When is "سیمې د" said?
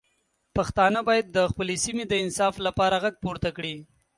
1.83-2.13